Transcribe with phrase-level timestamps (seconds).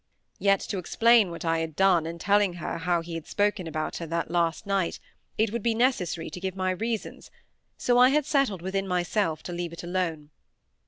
[0.39, 3.97] Yet to explain what I had done in telling her how he had spoken about
[3.97, 4.99] her that last night,
[5.37, 7.29] it would be necessary to give my reasons,
[7.77, 10.31] so I had settled within myself to leave it alone.